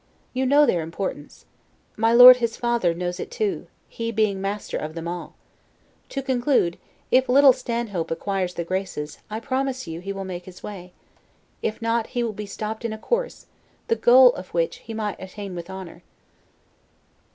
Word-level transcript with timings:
You 0.33 0.47
know 0.47 0.65
their 0.65 0.81
importance. 0.81 1.45
My 1.95 2.11
Lord, 2.11 2.37
his 2.37 2.57
father, 2.57 2.95
knows 2.95 3.19
it 3.19 3.29
too, 3.29 3.67
he 3.87 4.11
being 4.11 4.41
master 4.41 4.75
of 4.75 4.95
them 4.95 5.07
all. 5.07 5.35
To 6.09 6.23
conclude, 6.23 6.79
if 7.11 7.29
little 7.29 7.53
Stanhope 7.53 8.09
acquires 8.09 8.55
the 8.55 8.63
graces, 8.63 9.19
I 9.29 9.39
promise 9.39 9.85
you 9.85 9.99
he 10.01 10.11
will 10.11 10.25
make 10.25 10.45
his 10.45 10.63
way; 10.63 10.91
if 11.61 11.83
not, 11.83 12.07
he 12.07 12.23
will 12.23 12.33
be 12.33 12.47
stopped 12.47 12.83
in 12.83 12.93
a 12.93 12.97
course, 12.97 13.45
the 13.89 13.95
goal 13.95 14.33
of 14.33 14.47
which 14.55 14.77
he 14.77 14.95
might 14.95 15.21
attain 15.21 15.53
with 15.53 15.69
honor. 15.69 16.01